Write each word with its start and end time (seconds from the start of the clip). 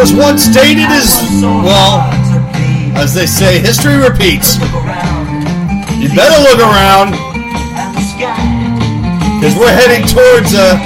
Was 0.00 0.14
once 0.14 0.44
stated 0.44 0.90
is, 0.92 1.12
well, 1.42 2.00
as 2.96 3.12
they 3.12 3.26
say, 3.26 3.58
history 3.58 3.98
repeats. 3.98 4.54
You 6.00 6.08
better 6.16 6.40
look 6.40 6.58
around, 6.58 7.10
because 9.36 9.54
we're 9.58 9.70
heading 9.70 10.08
towards 10.08 10.54
a, 10.54 10.80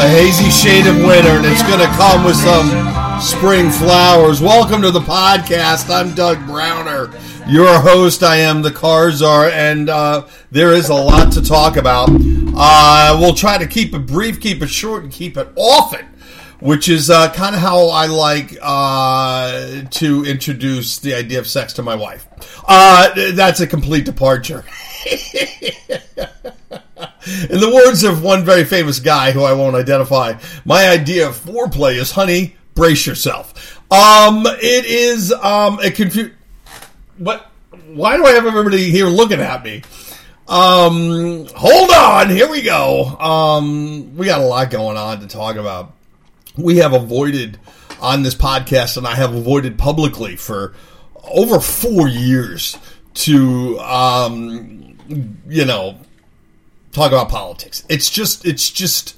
a 0.00 0.08
hazy 0.08 0.48
shade 0.48 0.86
of 0.86 0.96
winter, 0.96 1.28
and 1.28 1.44
it's 1.44 1.62
going 1.64 1.80
to 1.80 1.94
come 1.98 2.24
with 2.24 2.36
some 2.36 3.20
spring 3.20 3.68
flowers. 3.68 4.40
Welcome 4.40 4.80
to 4.80 4.90
the 4.90 5.00
podcast. 5.00 5.90
I'm 5.94 6.14
Doug 6.14 6.38
Browner, 6.46 7.10
your 7.46 7.78
host. 7.80 8.22
I 8.22 8.36
am 8.36 8.62
the 8.62 8.72
car 8.72 9.10
czar, 9.10 9.50
and 9.50 9.90
uh, 9.90 10.26
there 10.50 10.72
is 10.72 10.88
a 10.88 10.94
lot 10.94 11.32
to 11.32 11.42
talk 11.42 11.76
about. 11.76 12.08
Uh, 12.56 13.18
we'll 13.20 13.34
try 13.34 13.58
to 13.58 13.66
keep 13.66 13.92
it 13.92 14.06
brief, 14.06 14.40
keep 14.40 14.62
it 14.62 14.70
short, 14.70 15.02
and 15.02 15.12
keep 15.12 15.36
it 15.36 15.50
often 15.54 16.06
which 16.64 16.88
is 16.88 17.10
uh, 17.10 17.30
kind 17.34 17.54
of 17.54 17.60
how 17.60 17.88
I 17.88 18.06
like 18.06 18.56
uh, 18.62 19.82
to 19.82 20.24
introduce 20.24 20.98
the 20.98 21.12
idea 21.12 21.38
of 21.38 21.46
sex 21.46 21.74
to 21.74 21.82
my 21.82 21.94
wife. 21.94 22.26
Uh, 22.66 23.32
that's 23.32 23.60
a 23.60 23.66
complete 23.66 24.06
departure. 24.06 24.64
In 27.50 27.60
the 27.60 27.70
words 27.74 28.02
of 28.02 28.22
one 28.22 28.46
very 28.46 28.64
famous 28.64 28.98
guy 28.98 29.32
who 29.32 29.42
I 29.42 29.52
won't 29.52 29.76
identify, 29.76 30.38
my 30.64 30.88
idea 30.88 31.28
of 31.28 31.36
foreplay 31.36 31.96
is, 31.96 32.10
honey, 32.10 32.56
brace 32.74 33.06
yourself. 33.06 33.78
Um, 33.92 34.46
it 34.46 34.86
is 34.86 35.32
um, 35.32 35.78
a 35.80 35.90
confu- 35.90 36.32
What? 37.18 37.50
Why 37.88 38.16
do 38.16 38.24
I 38.24 38.30
have 38.30 38.46
everybody 38.46 38.90
here 38.90 39.06
looking 39.06 39.40
at 39.40 39.62
me? 39.64 39.82
Um, 40.48 41.46
hold 41.54 41.90
on, 41.90 42.30
here 42.30 42.50
we 42.50 42.62
go. 42.62 43.04
Um, 43.04 44.16
we 44.16 44.24
got 44.24 44.40
a 44.40 44.44
lot 44.44 44.70
going 44.70 44.96
on 44.96 45.20
to 45.20 45.26
talk 45.26 45.56
about 45.56 45.92
we 46.56 46.78
have 46.78 46.92
avoided 46.92 47.58
on 48.00 48.22
this 48.22 48.34
podcast, 48.34 48.96
and 48.96 49.06
I 49.06 49.14
have 49.14 49.34
avoided 49.34 49.78
publicly 49.78 50.36
for 50.36 50.74
over 51.22 51.60
four 51.60 52.08
years 52.08 52.76
to, 53.14 53.78
um, 53.80 54.98
you 55.48 55.64
know, 55.64 55.98
talk 56.92 57.12
about 57.12 57.28
politics. 57.28 57.84
It's 57.88 58.10
just, 58.10 58.44
it's 58.44 58.70
just 58.70 59.16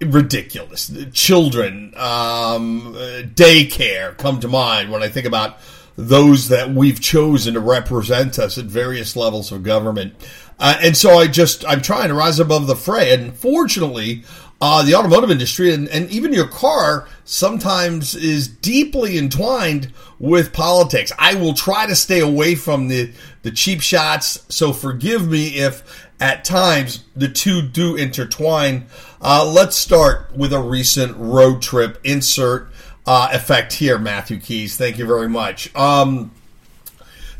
ridiculous. 0.00 0.92
Children, 1.12 1.94
um, 1.96 2.94
daycare 3.34 4.16
come 4.18 4.40
to 4.40 4.48
mind 4.48 4.90
when 4.90 5.02
I 5.02 5.08
think 5.08 5.26
about 5.26 5.58
those 5.96 6.48
that 6.48 6.70
we've 6.70 7.00
chosen 7.00 7.54
to 7.54 7.60
represent 7.60 8.38
us 8.38 8.58
at 8.58 8.66
various 8.66 9.16
levels 9.16 9.50
of 9.50 9.62
government. 9.62 10.14
Uh, 10.58 10.76
and 10.82 10.96
so 10.96 11.18
I 11.18 11.26
just, 11.26 11.64
I'm 11.66 11.80
trying 11.80 12.08
to 12.08 12.14
rise 12.14 12.38
above 12.38 12.66
the 12.66 12.76
fray. 12.76 13.14
And 13.14 13.34
fortunately, 13.34 14.24
uh, 14.60 14.82
the 14.82 14.94
automotive 14.94 15.30
industry 15.30 15.72
and, 15.72 15.88
and 15.88 16.10
even 16.10 16.32
your 16.32 16.48
car 16.48 17.06
sometimes 17.24 18.14
is 18.14 18.48
deeply 18.48 19.18
entwined 19.18 19.92
with 20.18 20.52
politics. 20.52 21.12
I 21.18 21.34
will 21.34 21.52
try 21.52 21.86
to 21.86 21.94
stay 21.94 22.20
away 22.20 22.54
from 22.54 22.88
the, 22.88 23.12
the 23.42 23.50
cheap 23.50 23.80
shots, 23.80 24.44
so 24.48 24.72
forgive 24.72 25.28
me 25.28 25.58
if 25.58 26.06
at 26.20 26.44
times 26.44 27.04
the 27.14 27.28
two 27.28 27.60
do 27.62 27.96
intertwine. 27.96 28.86
Uh, 29.20 29.44
let's 29.44 29.76
start 29.76 30.34
with 30.34 30.52
a 30.52 30.60
recent 30.60 31.16
road 31.16 31.60
trip 31.60 32.00
insert 32.02 32.68
uh, 33.06 33.28
effect 33.32 33.74
here, 33.74 33.98
Matthew 33.98 34.40
Keys. 34.40 34.76
Thank 34.76 34.98
you 34.98 35.06
very 35.06 35.28
much. 35.28 35.74
Um, 35.76 36.32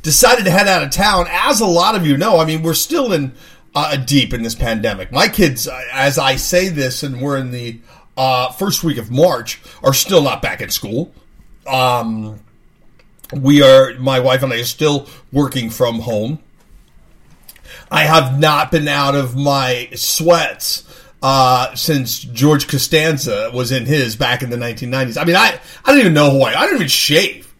decided 0.02 0.44
to 0.44 0.50
head 0.50 0.68
out 0.68 0.82
of 0.82 0.90
town, 0.90 1.26
as 1.30 1.60
a 1.60 1.66
lot 1.66 1.94
of 1.94 2.06
you 2.06 2.16
know. 2.16 2.38
I 2.38 2.44
mean, 2.44 2.62
we're 2.62 2.74
still 2.74 3.12
in 3.12 3.32
uh, 3.76 3.94
deep 3.96 4.32
in 4.32 4.42
this 4.42 4.54
pandemic. 4.54 5.12
My 5.12 5.28
kids, 5.28 5.68
uh, 5.68 5.80
as 5.92 6.18
I 6.18 6.36
say 6.36 6.70
this, 6.70 7.02
and 7.02 7.20
we're 7.20 7.36
in 7.36 7.50
the 7.50 7.78
uh, 8.16 8.50
first 8.52 8.82
week 8.82 8.96
of 8.96 9.10
March, 9.10 9.60
are 9.84 9.92
still 9.92 10.22
not 10.22 10.40
back 10.40 10.62
at 10.62 10.72
school. 10.72 11.12
Um, 11.66 12.40
we 13.34 13.62
are, 13.62 13.92
my 13.98 14.18
wife 14.18 14.42
and 14.42 14.50
I 14.50 14.60
are 14.60 14.64
still 14.64 15.06
working 15.30 15.68
from 15.68 16.00
home. 16.00 16.38
I 17.90 18.04
have 18.04 18.38
not 18.40 18.70
been 18.70 18.88
out 18.88 19.14
of 19.14 19.36
my 19.36 19.90
sweats 19.94 20.84
uh, 21.22 21.74
since 21.74 22.20
George 22.20 22.68
Costanza 22.68 23.50
was 23.52 23.72
in 23.72 23.84
his 23.84 24.16
back 24.16 24.42
in 24.42 24.48
the 24.48 24.56
1990s. 24.56 25.20
I 25.20 25.24
mean, 25.24 25.36
I, 25.36 25.60
I 25.84 25.90
don't 25.90 26.00
even 26.00 26.14
know 26.14 26.30
who 26.30 26.42
I 26.42 26.54
I 26.54 26.64
don't 26.64 26.76
even 26.76 26.88
shave. 26.88 27.54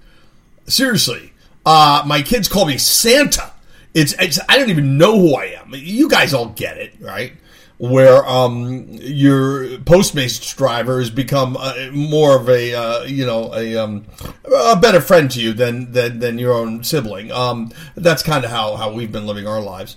Seriously. 0.66 1.32
Uh, 1.64 2.02
my 2.06 2.22
kids 2.22 2.48
call 2.48 2.64
me 2.64 2.78
Santa. 2.78 3.52
It's, 3.96 4.12
it's 4.18 4.38
I 4.46 4.58
don't 4.58 4.68
even 4.68 4.98
know 4.98 5.18
who 5.18 5.34
I 5.36 5.56
am. 5.58 5.70
You 5.72 6.10
guys 6.10 6.34
all 6.34 6.50
get 6.50 6.76
it, 6.76 6.92
right? 7.00 7.32
Where 7.78 8.26
um, 8.26 8.86
your 8.90 9.64
Postmates 9.78 10.54
driver 10.54 10.98
has 10.98 11.08
become 11.08 11.56
uh, 11.58 11.88
more 11.92 12.38
of 12.38 12.48
a 12.50 12.74
uh, 12.74 13.04
you 13.04 13.24
know 13.24 13.54
a 13.54 13.76
um, 13.78 14.04
a 14.44 14.76
better 14.76 15.00
friend 15.00 15.30
to 15.30 15.40
you 15.40 15.54
than 15.54 15.92
than, 15.92 16.18
than 16.18 16.38
your 16.38 16.52
own 16.52 16.84
sibling. 16.84 17.32
Um, 17.32 17.72
that's 17.94 18.22
kind 18.22 18.44
of 18.44 18.50
how 18.50 18.76
how 18.76 18.92
we've 18.92 19.10
been 19.10 19.26
living 19.26 19.46
our 19.46 19.62
lives. 19.62 19.96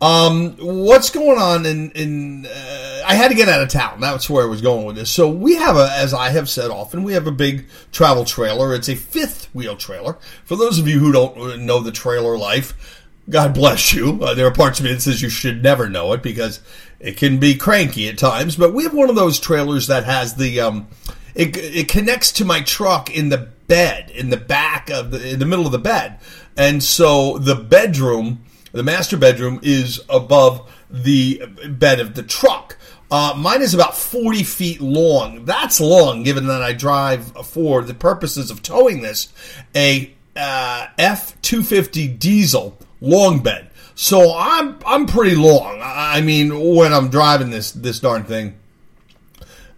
Um, 0.00 0.56
what's 0.58 1.10
going 1.10 1.38
on 1.38 1.64
in, 1.66 1.90
in 1.92 2.46
uh, 2.46 3.02
I 3.06 3.14
had 3.14 3.28
to 3.28 3.34
get 3.34 3.48
out 3.48 3.62
of 3.62 3.68
town. 3.68 4.00
That's 4.00 4.28
where 4.28 4.44
I 4.44 4.48
was 4.48 4.60
going 4.60 4.84
with 4.86 4.96
this. 4.96 5.10
So 5.10 5.30
we 5.30 5.54
have 5.56 5.76
a, 5.76 5.90
as 5.92 6.12
I 6.12 6.30
have 6.30 6.48
said 6.48 6.70
often, 6.70 7.04
we 7.04 7.12
have 7.14 7.26
a 7.26 7.32
big 7.32 7.66
travel 7.92 8.24
trailer. 8.24 8.74
It's 8.74 8.88
a 8.88 8.96
fifth 8.96 9.54
wheel 9.54 9.76
trailer. 9.76 10.18
For 10.44 10.56
those 10.56 10.78
of 10.78 10.88
you 10.88 10.98
who 10.98 11.12
don't 11.12 11.60
know 11.60 11.80
the 11.80 11.92
trailer 11.92 12.36
life, 12.36 13.03
God 13.28 13.54
bless 13.54 13.94
you. 13.94 14.22
Uh, 14.22 14.34
there 14.34 14.46
are 14.46 14.52
parts 14.52 14.78
of 14.78 14.84
me 14.84 14.92
that 14.92 15.00
says 15.00 15.22
you 15.22 15.30
should 15.30 15.62
never 15.62 15.88
know 15.88 16.12
it 16.12 16.22
because 16.22 16.60
it 17.00 17.16
can 17.16 17.38
be 17.38 17.54
cranky 17.54 18.08
at 18.08 18.18
times. 18.18 18.56
But 18.56 18.74
we 18.74 18.82
have 18.82 18.92
one 18.92 19.08
of 19.08 19.16
those 19.16 19.40
trailers 19.40 19.86
that 19.86 20.04
has 20.04 20.34
the 20.34 20.60
um, 20.60 20.88
it, 21.34 21.56
it 21.56 21.88
connects 21.88 22.32
to 22.32 22.44
my 22.44 22.60
truck 22.60 23.14
in 23.14 23.30
the 23.30 23.48
bed 23.66 24.10
in 24.10 24.28
the 24.28 24.36
back 24.36 24.90
of 24.90 25.10
the 25.10 25.32
in 25.32 25.38
the 25.38 25.46
middle 25.46 25.64
of 25.66 25.72
the 25.72 25.78
bed, 25.78 26.18
and 26.56 26.82
so 26.82 27.38
the 27.38 27.54
bedroom, 27.54 28.44
the 28.72 28.82
master 28.82 29.16
bedroom, 29.16 29.58
is 29.62 30.02
above 30.10 30.70
the 30.90 31.42
bed 31.68 32.00
of 32.00 32.14
the 32.14 32.22
truck. 32.22 32.76
Uh, 33.10 33.34
mine 33.36 33.62
is 33.62 33.74
about 33.74 33.96
40 33.96 34.42
feet 34.42 34.80
long. 34.80 35.44
That's 35.44 35.80
long, 35.80 36.24
given 36.24 36.46
that 36.48 36.62
I 36.62 36.72
drive 36.72 37.26
for 37.46 37.82
the 37.82 37.94
purposes 37.94 38.50
of 38.50 38.62
towing 38.62 39.02
this 39.02 39.32
a 39.74 40.12
uh, 40.36 40.88
F 40.98 41.40
250 41.42 42.08
diesel 42.08 42.78
long 43.04 43.42
bed. 43.42 43.70
So 43.94 44.34
I'm 44.36 44.78
I'm 44.86 45.06
pretty 45.06 45.36
long. 45.36 45.80
I 45.82 46.20
mean, 46.20 46.74
when 46.74 46.92
I'm 46.92 47.10
driving 47.10 47.50
this 47.50 47.70
this 47.72 48.00
darn 48.00 48.24
thing. 48.24 48.58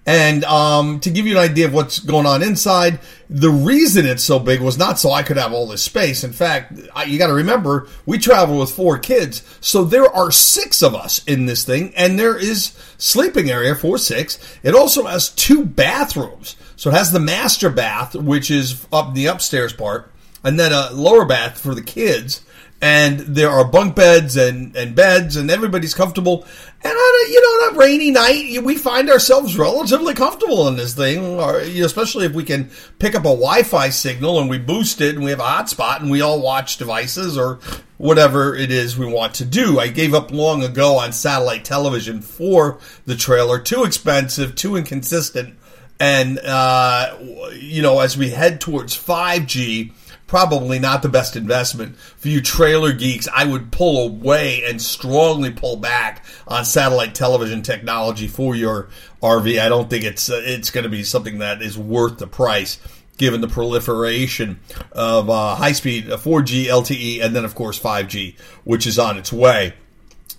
And 0.09 0.45
um, 0.45 1.01
to 1.01 1.11
give 1.11 1.27
you 1.27 1.33
an 1.33 1.43
idea 1.43 1.67
of 1.67 1.75
what's 1.75 1.99
going 1.99 2.27
on 2.27 2.41
inside, 2.41 3.01
the 3.29 3.51
reason 3.51 4.07
it's 4.07 4.23
so 4.23 4.39
big 4.39 4.61
was 4.61 4.79
not 4.79 5.01
so 5.01 5.11
I 5.11 5.25
could 5.25 5.37
have 5.37 5.53
all 5.53 5.67
this 5.67 5.83
space. 5.83 6.23
In 6.23 6.33
fact, 6.33 6.79
I, 6.95 7.05
you 7.05 7.19
got 7.19 7.27
to 7.27 7.33
remember 7.33 7.89
we 8.07 8.17
travel 8.19 8.61
with 8.61 8.71
four 8.71 8.99
kids, 8.99 9.43
so 9.61 9.83
there 9.83 10.07
are 10.07 10.31
six 10.31 10.81
of 10.81 10.95
us 10.95 11.25
in 11.25 11.47
this 11.47 11.65
thing, 11.65 11.93
and 11.97 12.21
there 12.21 12.39
is 12.39 12.79
sleeping 12.99 13.51
area 13.51 13.75
for 13.75 13.99
six. 13.99 14.39
It 14.63 14.77
also 14.77 15.07
has 15.07 15.31
two 15.31 15.65
bathrooms, 15.65 16.55
so 16.77 16.91
it 16.91 16.95
has 16.95 17.11
the 17.11 17.19
master 17.19 17.69
bath, 17.69 18.15
which 18.15 18.49
is 18.49 18.87
up 18.93 19.13
the 19.13 19.27
upstairs 19.27 19.73
part, 19.73 20.13
and 20.45 20.57
then 20.57 20.71
a 20.73 20.93
lower 20.93 21.25
bath 21.25 21.59
for 21.59 21.75
the 21.75 21.83
kids 21.83 22.46
and 22.81 23.21
there 23.21 23.51
are 23.51 23.65
bunk 23.65 23.97
beds 23.97 24.37
and, 24.37 24.77
and 24.77 24.95
beds, 24.95 25.37
and 25.37 25.51
everybody's 25.51 25.95
comfortable. 25.95 26.47
And 26.85 26.93
on 26.93 27.27
a, 27.27 27.33
you 27.33 27.41
know, 27.41 27.49
on 27.49 27.75
a 27.75 27.79
rainy 27.79 28.11
night, 28.11 28.63
we 28.63 28.77
find 28.77 29.11
ourselves 29.11 29.57
relatively 29.59 30.15
comfortable 30.15 30.69
in 30.69 30.77
this 30.77 30.95
thing, 30.95 31.25
or, 31.41 31.59
especially 31.59 32.27
if 32.27 32.33
we 32.33 32.45
can 32.45 32.71
pick 32.99 33.15
up 33.15 33.23
a 33.23 33.25
Wi-Fi 33.25 33.89
signal 33.89 34.41
and 34.41 34.51
we 34.51 34.59
boost 34.59 35.01
it, 35.01 35.15
and 35.15 35.25
we 35.25 35.31
have 35.31 35.41
a 35.41 35.43
hotspot, 35.43 36.01
and 36.01 36.11
we 36.11 36.21
all 36.21 36.41
watch 36.41 36.77
devices 36.77 37.39
or 37.39 37.59
whatever 37.97 38.55
it 38.55 38.71
is 38.71 38.99
we 38.99 39.07
want 39.07 39.33
to 39.35 39.45
do. 39.47 39.81
I 39.81 39.89
gave 39.89 40.13
up 40.13 40.31
long 40.31 40.63
ago 40.63 40.99
on 40.99 41.13
satellite 41.13 41.65
television 41.65 42.21
for 42.21 42.79
the 43.07 43.17
trailer. 43.17 43.59
Too 43.59 43.85
expensive, 43.85 44.55
too 44.55 44.77
inconsistent, 44.77 45.55
and 45.99 46.39
uh, 46.39 47.17
you 47.55 47.81
know, 47.81 48.01
as 48.01 48.19
we 48.19 48.29
head 48.29 48.61
towards 48.61 48.95
five 48.95 49.47
G 49.47 49.93
probably 50.27 50.79
not 50.79 51.03
the 51.03 51.09
best 51.09 51.37
investment 51.37 51.97
for 51.97 52.29
you 52.29 52.41
trailer 52.41 52.93
geeks. 52.93 53.29
I 53.33 53.45
would 53.45 53.71
pull 53.71 54.07
away 54.07 54.65
and 54.65 54.81
strongly 54.81 55.51
pull 55.51 55.77
back 55.77 56.25
on 56.49 56.65
satellite 56.65 57.15
television 57.15 57.63
technology 57.63 58.27
for 58.27 58.55
your 58.55 58.89
RV. 59.23 59.61
I 59.61 59.69
don't 59.69 59.89
think 59.89 60.05
it's 60.05 60.29
uh, 60.31 60.43
it's 60.45 60.71
going 60.71 60.85
to 60.85 60.91
be 60.91 61.05
something 61.05 61.39
that 61.39 61.63
is 61.63 61.79
worth 61.79 62.19
the 62.19 62.27
price 62.27 62.79
given 63.19 63.41
the 63.41 63.49
proliferation 63.49 64.61
of 64.93 65.31
uh, 65.31 65.55
high 65.55 65.73
speed 65.73 66.07
4G 66.07 66.69
uh, 66.69 66.81
LTE 66.83 67.23
and 67.23 67.35
then 67.35 67.45
of 67.47 67.55
course 67.55 67.81
5G 67.81 68.39
which 68.65 68.87
is 68.87 68.99
on 68.99 69.17
its 69.17 69.33
way. 69.33 69.75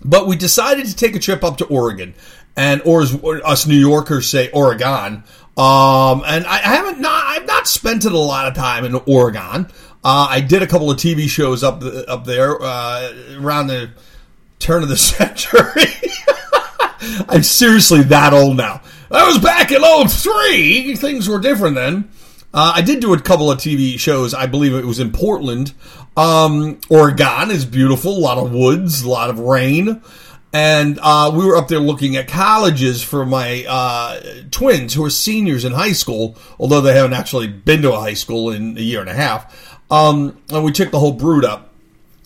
But 0.04 0.28
we 0.28 0.36
decided 0.36 0.86
to 0.86 0.94
take 0.94 1.16
a 1.16 1.18
trip 1.18 1.42
up 1.42 1.56
to 1.56 1.66
Oregon 1.66 2.14
and 2.56 2.82
or 2.84 3.02
as 3.02 3.14
us 3.24 3.66
New 3.66 3.78
Yorkers 3.78 4.28
say 4.28 4.50
Oregon 4.50 5.24
um, 5.58 6.22
and 6.24 6.46
I, 6.46 6.58
I, 6.58 6.76
haven't 6.76 7.00
not 7.00 7.24
I've 7.26 7.46
not 7.46 7.66
spent 7.66 8.04
a 8.04 8.16
lot 8.16 8.46
of 8.46 8.54
time 8.54 8.84
in 8.84 8.94
Oregon. 9.06 9.66
Uh, 10.04 10.28
I 10.30 10.40
did 10.40 10.62
a 10.62 10.68
couple 10.68 10.88
of 10.88 10.98
TV 10.98 11.28
shows 11.28 11.64
up 11.64 11.80
the, 11.80 12.08
up 12.08 12.24
there 12.24 12.62
uh, 12.62 13.12
around 13.36 13.66
the 13.66 13.90
turn 14.60 14.84
of 14.84 14.88
the 14.88 14.96
century. 14.96 15.92
I'm 17.28 17.42
seriously 17.42 18.02
that 18.04 18.32
old 18.32 18.56
now. 18.56 18.82
I 19.10 19.26
was 19.26 19.38
back 19.38 19.72
in 19.72 19.82
03. 19.82 20.94
Things 20.94 21.28
were 21.28 21.40
different 21.40 21.74
then. 21.74 22.08
Uh, 22.54 22.74
I 22.76 22.82
did 22.82 23.00
do 23.00 23.12
a 23.12 23.20
couple 23.20 23.50
of 23.50 23.58
TV 23.58 23.98
shows. 23.98 24.34
I 24.34 24.46
believe 24.46 24.74
it 24.74 24.84
was 24.84 25.00
in 25.00 25.10
Portland. 25.10 25.72
Um, 26.16 26.80
Oregon 26.88 27.50
is 27.50 27.64
beautiful, 27.64 28.16
a 28.16 28.20
lot 28.20 28.38
of 28.38 28.52
woods, 28.52 29.02
a 29.02 29.08
lot 29.08 29.28
of 29.28 29.40
rain. 29.40 30.02
And 30.58 30.98
uh, 31.00 31.30
we 31.32 31.46
were 31.46 31.56
up 31.56 31.68
there 31.68 31.78
looking 31.78 32.16
at 32.16 32.26
colleges 32.26 33.00
for 33.00 33.24
my 33.24 33.64
uh, 33.68 34.20
twins 34.50 34.92
who 34.92 35.04
are 35.04 35.10
seniors 35.10 35.64
in 35.64 35.70
high 35.70 35.92
school, 35.92 36.36
although 36.58 36.80
they 36.80 36.96
haven't 36.96 37.12
actually 37.12 37.46
been 37.46 37.82
to 37.82 37.92
a 37.92 38.00
high 38.00 38.14
school 38.14 38.50
in 38.50 38.76
a 38.76 38.80
year 38.80 39.00
and 39.00 39.08
a 39.08 39.14
half. 39.14 39.78
Um, 39.88 40.36
and 40.50 40.64
we 40.64 40.72
took 40.72 40.90
the 40.90 40.98
whole 40.98 41.12
brood 41.12 41.44
up. 41.44 41.72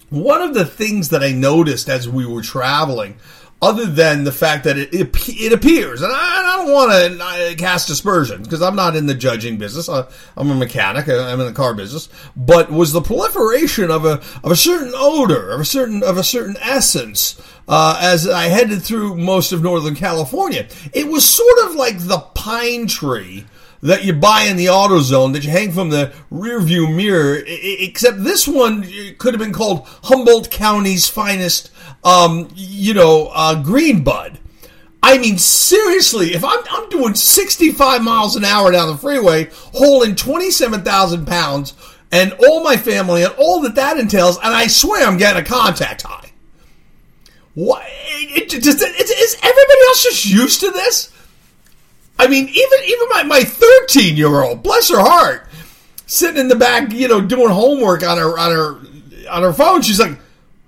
One 0.09 0.41
of 0.41 0.55
the 0.55 0.65
things 0.65 1.11
that 1.11 1.23
I 1.23 1.33
noticed 1.33 1.91
as 1.91 2.09
we 2.09 2.25
were 2.25 2.41
traveling 2.41 3.17
other 3.63 3.87
than 3.87 4.25
the 4.25 4.33
fact 4.33 4.65
that 4.65 4.77
it, 4.77 4.93
it, 4.93 5.29
it 5.29 5.53
appears, 5.53 6.03
and 6.03 6.13
I, 6.13 6.41
I 6.41 6.57
don't 6.57 6.73
want 6.73 6.93
to 6.93 7.55
cast 7.57 7.89
aspersions 7.89 8.47
because 8.47 8.61
I'm 8.61 8.75
not 8.75 8.97
in 8.97 9.07
the 9.07 9.15
judging 9.15 9.57
business. 9.57 9.89
I, 9.89 10.05
am 10.37 10.51
a 10.51 10.55
mechanic. 10.55 11.09
I'm 11.09 11.41
in 11.41 11.47
the 11.47 11.53
car 11.53 11.73
business. 11.73 12.09
But 12.37 12.73
was 12.73 12.93
the 12.93 13.01
proliferation 13.01 13.91
of 13.91 14.05
a 14.05 14.21
of 14.43 14.51
a 14.51 14.57
certain 14.57 14.93
odor, 14.95 15.51
of 15.53 15.61
a 15.61 15.65
certain 15.65 16.03
of 16.03 16.19
a 16.19 16.25
certain 16.25 16.57
essence, 16.61 17.41
uh, 17.69 17.99
as 18.03 18.29
I 18.29 18.45
headed 18.45 18.83
through 18.83 19.17
most 19.17 19.53
of 19.53 19.63
Northern 19.63 19.95
California. 19.95 20.67
It 20.93 21.07
was 21.07 21.29
sort 21.29 21.59
of 21.67 21.77
like 21.77 21.99
the 21.99 22.19
pine 22.19 22.89
tree 22.89 23.47
that 23.83 24.05
you 24.05 24.13
buy 24.13 24.43
in 24.43 24.57
the 24.57 24.67
AutoZone 24.67 25.33
that 25.33 25.45
you 25.45 25.51
hang 25.51 25.73
from 25.73 25.91
the 25.91 26.13
rearview 26.31 26.95
mirror. 26.95 27.43
Except 27.47 28.23
this 28.23 28.47
one 28.47 28.89
could 29.19 29.35
have 29.35 29.41
been 29.41 29.53
called 29.53 29.87
Humboldt 30.05 30.51
County's 30.51 31.09
finest, 31.09 31.72
um, 32.05 32.49
you 32.55 32.95
know, 32.95 33.31
uh, 33.33 33.63
green 33.63 34.03
bud. 34.03 34.39
I 35.03 35.19
mean, 35.19 35.37
seriously, 35.37 36.33
if 36.35 36.45
I'm, 36.45 36.61
I'm 36.71 36.89
doing 36.89 37.15
65 37.15 38.03
miles 38.03 38.37
an 38.37 38.45
hour 38.45 38.71
down 38.71 38.89
the 38.89 38.97
freeway, 38.97 39.51
holding 39.53 40.15
27,000 40.15 41.27
pounds, 41.27 41.75
and 42.13 42.33
all 42.47 42.63
my 42.63 42.77
family 42.77 43.25
and 43.25 43.35
all 43.37 43.61
that 43.63 43.75
that 43.75 43.99
entails, 43.99 44.37
and 44.37 44.55
I 44.55 44.69
swear 44.69 45.07
I'm 45.07 45.17
getting 45.17 45.43
a 45.43 45.45
contact 45.45 46.03
high. 46.03 46.31
What? 47.55 47.83
It, 47.87 48.55
it, 48.55 48.63
does, 48.63 48.81
is 48.81 49.35
everybody 49.43 49.81
else 49.89 50.05
just 50.05 50.27
used 50.27 50.61
to 50.61 50.71
this? 50.71 51.13
I 52.19 52.29
mean, 52.29 52.49
even 52.49 52.79
even 52.87 53.09
my 53.11 53.23
my 53.25 53.43
thirteen 53.43 54.17
year 54.17 54.43
old, 54.43 54.63
bless 54.63 54.91
her 54.91 55.01
heart, 55.01 55.49
sitting 56.07 56.39
in 56.39 56.49
the 56.49 56.55
back, 56.55 56.93
you 56.93 57.09
know, 57.09 57.21
doing 57.21 57.49
homework 57.49 58.05
on 58.05 58.19
her 58.19 58.39
on 58.39 58.53
her 58.53 59.29
on 59.29 59.43
her 59.43 59.53
phone. 59.53 59.83
She's 59.83 59.99
like, 59.99 60.19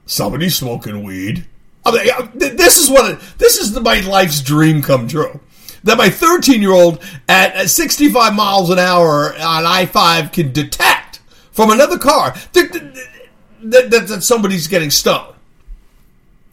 "Somebody's 0.07 0.57
smoking 0.57 1.03
weed." 1.03 1.47
I 1.87 1.91
mean, 1.93 2.31
this 2.57 2.79
is 2.79 2.91
what 2.91 3.21
this 3.39 3.59
is 3.59 3.79
my 3.79 4.01
life's 4.01 4.41
dream 4.41 4.83
come 4.83 5.07
true. 5.09 5.41
That 5.85 5.99
my 5.99 6.09
13 6.09 6.63
year 6.63 6.73
old 6.73 7.03
at 7.29 7.69
65 7.69 8.35
miles 8.35 8.71
an 8.71 8.79
hour 8.79 9.35
on 9.35 9.67
I 9.67 9.85
5 9.85 10.33
can 10.33 10.51
detect 10.51 11.21
from 11.53 11.71
another 11.71 11.99
car 11.99 12.35
that, 12.55 12.73
that, 13.63 13.91
that, 13.91 14.09
that 14.09 14.23
somebody's 14.23 14.67
getting 14.67 14.91
stoned. 14.91 15.35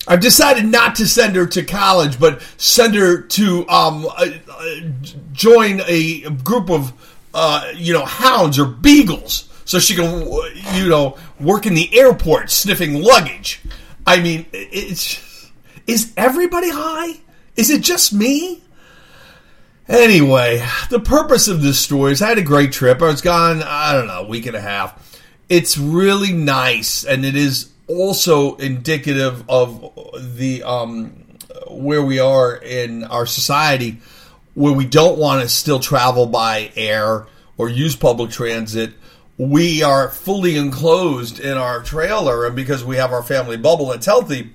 I've 0.07 0.19
decided 0.19 0.65
not 0.65 0.95
to 0.95 1.07
send 1.07 1.35
her 1.35 1.45
to 1.47 1.63
college, 1.63 2.19
but 2.19 2.41
send 2.57 2.95
her 2.95 3.21
to 3.21 3.67
um, 3.69 4.05
uh, 4.05 4.27
uh, 4.49 4.75
join 5.31 5.81
a 5.87 6.29
group 6.43 6.69
of 6.69 6.91
uh, 7.33 7.71
you 7.75 7.93
know 7.93 8.03
hounds 8.03 8.57
or 8.57 8.65
beagles, 8.65 9.47
so 9.65 9.79
she 9.79 9.95
can 9.95 10.27
you 10.73 10.89
know 10.89 11.17
work 11.39 11.65
in 11.65 11.73
the 11.73 11.97
airport 11.97 12.49
sniffing 12.51 13.01
luggage. 13.01 13.61
I 14.05 14.21
mean, 14.21 14.45
it's 14.51 15.51
is 15.87 16.13
everybody 16.17 16.69
high? 16.69 17.19
Is 17.55 17.69
it 17.69 17.81
just 17.81 18.13
me? 18.13 18.61
Anyway, 19.87 20.65
the 20.89 20.99
purpose 20.99 21.47
of 21.47 21.61
this 21.61 21.79
story 21.79 22.13
is 22.13 22.21
I 22.21 22.29
had 22.29 22.37
a 22.37 22.43
great 22.43 22.71
trip. 22.71 23.01
I 23.01 23.07
was 23.07 23.21
gone, 23.21 23.61
I 23.61 23.93
don't 23.93 24.07
know, 24.07 24.21
a 24.21 24.27
week 24.27 24.45
and 24.45 24.55
a 24.55 24.61
half. 24.61 25.19
It's 25.49 25.77
really 25.77 26.31
nice, 26.31 27.03
and 27.03 27.25
it 27.25 27.35
is 27.35 27.71
also 27.87 28.55
indicative 28.55 29.43
of 29.49 29.91
the 30.37 30.63
um, 30.63 31.07
where 31.67 32.01
we 32.01 32.19
are 32.19 32.55
in 32.55 33.03
our 33.03 33.25
society, 33.25 33.99
where 34.53 34.71
we 34.71 34.85
don't 34.85 35.17
want 35.17 35.41
to 35.41 35.49
still 35.49 35.79
travel 35.79 36.25
by 36.25 36.71
air 36.75 37.27
or 37.57 37.69
use 37.69 37.95
public 37.95 38.31
transit. 38.31 38.93
We 39.41 39.81
are 39.81 40.07
fully 40.07 40.55
enclosed 40.55 41.39
in 41.39 41.57
our 41.57 41.81
trailer, 41.81 42.45
and 42.45 42.55
because 42.55 42.85
we 42.85 42.97
have 42.97 43.11
our 43.11 43.23
family 43.23 43.57
bubble 43.57 43.87
that's 43.87 44.05
healthy, 44.05 44.51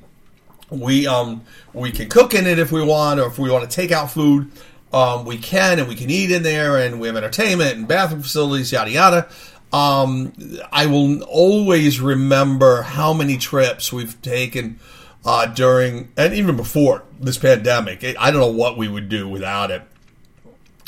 we 0.71 1.09
um 1.09 1.43
we 1.73 1.91
can 1.91 2.09
cook 2.09 2.35
in 2.35 2.47
it 2.47 2.61
if 2.61 2.71
we 2.71 2.85
want, 2.85 3.19
or 3.19 3.27
if 3.27 3.37
we 3.37 3.51
want 3.51 3.69
to 3.69 3.75
take 3.75 3.91
out 3.91 4.13
food, 4.13 4.53
um, 4.93 5.25
we 5.25 5.39
can, 5.39 5.81
and 5.81 5.89
we 5.89 5.97
can 5.97 6.09
eat 6.09 6.31
in 6.31 6.45
there, 6.45 6.79
and 6.79 7.01
we 7.01 7.09
have 7.09 7.17
entertainment 7.17 7.77
and 7.77 7.89
bathroom 7.89 8.23
facilities, 8.23 8.71
yada 8.71 8.89
yada. 8.93 9.29
Um, 9.73 10.33
I 10.71 10.87
will 10.87 11.21
always 11.25 12.01
remember 12.01 12.83
how 12.83 13.13
many 13.13 13.39
trips 13.39 13.93
we've 13.93 14.23
taken 14.23 14.79
uh, 15.25 15.47
during 15.47 16.13
and 16.17 16.33
even 16.33 16.57
before 16.57 17.03
this 17.19 17.39
pandemic. 17.39 18.05
It, 18.05 18.17
I 18.21 18.31
don't 18.31 18.41
know 18.41 18.47
what 18.47 18.79
we 18.79 18.87
would 18.87 19.09
do 19.09 19.29
without 19.29 19.73
it. 19.73 19.83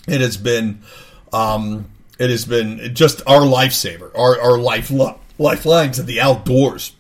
It 0.07 0.21
has 0.21 0.37
been, 0.37 0.83
um, 1.33 1.91
it 2.19 2.31
has 2.31 2.45
been 2.45 2.95
just 2.95 3.23
our 3.27 3.41
lifesaver, 3.41 4.11
our 4.17 4.41
our 4.41 4.59
life 4.59 4.93
lifeline 5.39 5.93
to 5.93 6.03
the 6.03 6.21
outdoors 6.21 6.95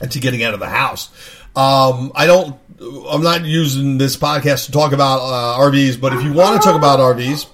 and 0.00 0.10
to 0.12 0.20
getting 0.20 0.42
out 0.42 0.54
of 0.54 0.60
the 0.60 0.68
house. 0.68 1.10
Um, 1.56 2.12
I 2.14 2.26
don't. 2.26 2.58
I'm 3.08 3.22
not 3.22 3.44
using 3.44 3.98
this 3.98 4.16
podcast 4.16 4.66
to 4.66 4.72
talk 4.72 4.92
about 4.92 5.20
uh, 5.20 5.58
RVs, 5.60 6.00
but 6.00 6.12
if 6.12 6.22
you 6.22 6.32
want 6.32 6.60
to 6.60 6.66
talk 6.66 6.76
about 6.76 6.98
RVs, 6.98 7.46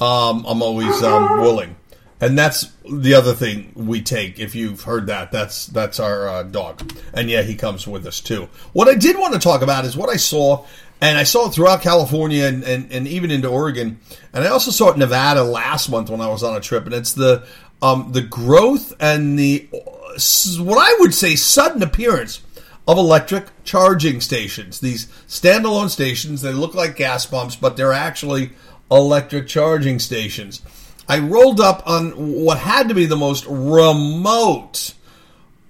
um, 0.00 0.44
I'm 0.46 0.62
always 0.62 1.02
um, 1.02 1.40
willing 1.40 1.74
and 2.22 2.38
that's 2.38 2.72
the 2.88 3.14
other 3.14 3.34
thing 3.34 3.72
we 3.74 4.00
take. 4.00 4.38
If 4.38 4.54
you've 4.54 4.82
heard 4.82 5.08
that, 5.08 5.32
that's 5.32 5.66
that's 5.66 5.98
our 5.98 6.28
uh, 6.28 6.42
dog, 6.44 6.92
and 7.12 7.28
yeah, 7.28 7.42
he 7.42 7.56
comes 7.56 7.86
with 7.86 8.06
us 8.06 8.20
too. 8.20 8.48
What 8.72 8.88
I 8.88 8.94
did 8.94 9.18
want 9.18 9.34
to 9.34 9.40
talk 9.40 9.60
about 9.60 9.84
is 9.84 9.96
what 9.96 10.08
I 10.08 10.16
saw, 10.16 10.64
and 11.00 11.18
I 11.18 11.24
saw 11.24 11.48
it 11.48 11.52
throughout 11.52 11.82
California 11.82 12.44
and, 12.44 12.62
and, 12.62 12.92
and 12.92 13.08
even 13.08 13.32
into 13.32 13.48
Oregon, 13.48 13.98
and 14.32 14.44
I 14.44 14.48
also 14.48 14.70
saw 14.70 14.90
it 14.90 14.94
in 14.94 15.00
Nevada 15.00 15.42
last 15.42 15.90
month 15.90 16.10
when 16.10 16.20
I 16.20 16.28
was 16.28 16.44
on 16.44 16.56
a 16.56 16.60
trip, 16.60 16.84
and 16.86 16.94
it's 16.94 17.12
the 17.12 17.44
um, 17.82 18.12
the 18.12 18.22
growth 18.22 18.94
and 19.00 19.36
the 19.36 19.68
what 19.72 20.78
I 20.78 20.96
would 21.00 21.12
say 21.12 21.34
sudden 21.34 21.82
appearance 21.82 22.40
of 22.86 22.98
electric 22.98 23.46
charging 23.64 24.20
stations. 24.20 24.78
These 24.78 25.06
standalone 25.26 25.90
stations, 25.90 26.40
they 26.40 26.52
look 26.52 26.74
like 26.74 26.94
gas 26.94 27.26
pumps, 27.26 27.56
but 27.56 27.76
they're 27.76 27.92
actually 27.92 28.50
electric 28.92 29.48
charging 29.48 29.98
stations. 29.98 30.62
I 31.08 31.18
rolled 31.18 31.60
up 31.60 31.82
on 31.86 32.10
what 32.44 32.58
had 32.58 32.88
to 32.88 32.94
be 32.94 33.06
the 33.06 33.16
most 33.16 33.44
remote 33.46 34.94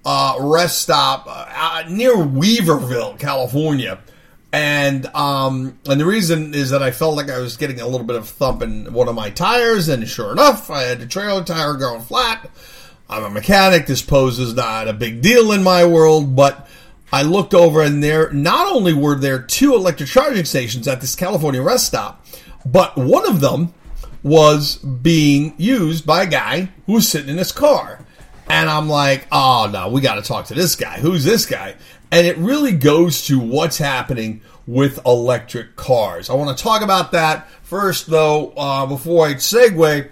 uh, 0.05 0.35
rest 0.39 0.81
stop 0.81 1.25
uh, 1.27 1.83
near 1.89 2.15
Weaverville, 2.15 3.19
California. 3.19 3.99
And 4.51 5.07
um, 5.07 5.79
and 5.89 5.99
the 5.99 6.05
reason 6.05 6.53
is 6.53 6.69
that 6.69 6.83
I 6.83 6.91
felt 6.91 7.15
like 7.15 7.29
I 7.29 7.39
was 7.39 7.57
getting 7.57 7.81
a 7.81 7.87
little 7.87 8.05
bit 8.05 8.15
of 8.15 8.29
thump 8.29 8.61
in 8.61 8.93
one 8.93 9.07
of 9.07 9.15
my 9.15 9.31
tires, 9.31 9.89
and 9.89 10.07
sure 10.07 10.31
enough, 10.31 10.69
I 10.69 10.83
had 10.83 11.01
a 11.01 11.07
trailer 11.07 11.43
tire 11.43 11.73
going 11.73 12.01
flat. 12.01 12.51
I'm 13.09 13.23
a 13.23 13.29
mechanic. 13.31 13.87
This 13.87 14.03
poses 14.03 14.53
not 14.53 14.87
a 14.87 14.93
big 14.93 15.21
deal 15.21 15.51
in 15.53 15.63
my 15.63 15.85
world, 15.85 16.35
but 16.35 16.67
I 17.11 17.23
looked 17.23 17.55
over, 17.55 17.81
and 17.81 18.03
there 18.03 18.31
not 18.31 18.71
only 18.71 18.93
were 18.93 19.15
there 19.15 19.41
two 19.41 19.73
electric 19.73 20.09
charging 20.09 20.45
stations 20.45 20.87
at 20.87 21.01
this 21.01 21.15
California 21.15 21.61
rest 21.61 21.87
stop, 21.87 22.23
but 22.63 22.95
one 22.95 23.27
of 23.27 23.41
them 23.41 23.73
was 24.23 24.77
being 24.77 25.53
used 25.57 26.05
by 26.05 26.23
a 26.23 26.27
guy 26.27 26.69
who 26.85 26.93
was 26.93 27.07
sitting 27.07 27.29
in 27.29 27.37
his 27.37 27.51
car. 27.51 27.99
And 28.49 28.69
I'm 28.69 28.89
like, 28.89 29.27
oh 29.31 29.69
no, 29.71 29.89
we 29.89 30.01
got 30.01 30.15
to 30.15 30.21
talk 30.21 30.45
to 30.47 30.53
this 30.53 30.75
guy. 30.75 30.99
Who's 30.99 31.23
this 31.23 31.45
guy? 31.45 31.75
And 32.11 32.25
it 32.25 32.37
really 32.37 32.73
goes 32.73 33.25
to 33.25 33.39
what's 33.39 33.77
happening 33.77 34.41
with 34.65 35.05
electric 35.05 35.75
cars. 35.75 36.29
I 36.29 36.33
want 36.35 36.55
to 36.55 36.63
talk 36.63 36.81
about 36.81 37.11
that 37.11 37.49
first, 37.63 38.07
though, 38.07 38.53
uh, 38.55 38.85
before 38.85 39.27
I 39.27 39.33
segue. 39.35 40.09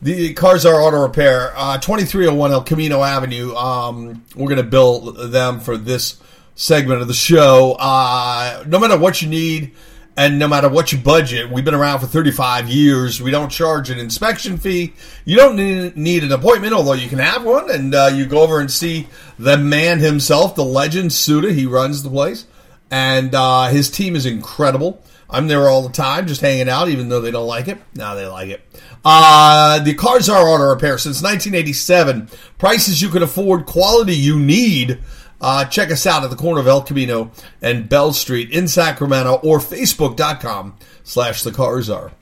The 0.00 0.32
Car 0.34 0.58
Czar 0.58 0.80
Auto 0.80 1.02
Repair, 1.02 1.52
uh, 1.56 1.76
2301 1.78 2.52
El 2.52 2.62
Camino 2.62 3.02
Avenue. 3.02 3.52
Um, 3.54 4.24
we're 4.36 4.46
going 4.46 4.56
to 4.58 4.62
bill 4.62 5.12
them 5.12 5.58
for 5.58 5.76
this 5.76 6.20
segment 6.54 7.02
of 7.02 7.08
the 7.08 7.14
show. 7.14 7.76
Uh, 7.78 8.62
no 8.66 8.78
matter 8.78 8.96
what 8.96 9.22
you 9.22 9.28
need, 9.28 9.74
and 10.18 10.36
no 10.36 10.48
matter 10.48 10.68
what 10.68 10.90
your 10.90 11.00
budget, 11.00 11.48
we've 11.48 11.64
been 11.64 11.76
around 11.76 12.00
for 12.00 12.06
35 12.06 12.68
years. 12.68 13.22
We 13.22 13.30
don't 13.30 13.50
charge 13.50 13.88
an 13.88 14.00
inspection 14.00 14.58
fee. 14.58 14.92
You 15.24 15.36
don't 15.36 15.54
need 15.54 16.24
an 16.24 16.32
appointment, 16.32 16.72
although 16.72 16.94
you 16.94 17.08
can 17.08 17.20
have 17.20 17.44
one. 17.44 17.70
And 17.70 17.94
uh, 17.94 18.10
you 18.12 18.26
go 18.26 18.42
over 18.42 18.58
and 18.58 18.68
see 18.68 19.06
the 19.38 19.56
man 19.56 20.00
himself, 20.00 20.56
the 20.56 20.64
legend, 20.64 21.12
Suda. 21.12 21.52
He 21.52 21.66
runs 21.66 22.02
the 22.02 22.10
place. 22.10 22.48
And 22.90 23.32
uh, 23.32 23.68
his 23.68 23.90
team 23.90 24.16
is 24.16 24.26
incredible. 24.26 25.00
I'm 25.30 25.46
there 25.46 25.68
all 25.68 25.82
the 25.82 25.92
time, 25.92 26.26
just 26.26 26.40
hanging 26.40 26.68
out, 26.68 26.88
even 26.88 27.08
though 27.10 27.20
they 27.20 27.30
don't 27.30 27.46
like 27.46 27.68
it. 27.68 27.78
Now 27.94 28.16
they 28.16 28.26
like 28.26 28.48
it. 28.48 28.60
Uh, 29.04 29.78
the 29.78 29.94
Car 29.94 30.20
Czar 30.20 30.48
Auto 30.48 30.64
Repair 30.64 30.98
since 30.98 31.22
1987. 31.22 32.28
Prices 32.58 33.00
you 33.00 33.08
can 33.08 33.22
afford, 33.22 33.66
quality 33.66 34.16
you 34.16 34.40
need. 34.40 34.98
Uh, 35.40 35.64
check 35.64 35.90
us 35.90 36.06
out 36.06 36.24
at 36.24 36.30
the 36.30 36.36
corner 36.36 36.60
of 36.60 36.66
El 36.66 36.82
Camino 36.82 37.30
and 37.62 37.88
Bell 37.88 38.12
Street 38.12 38.50
in 38.50 38.66
Sacramento 38.66 39.40
or 39.44 39.58
Facebook.com 39.58 40.76
slash 41.04 41.42
the 41.42 41.52
car 41.52 41.80
czar. 41.82 42.12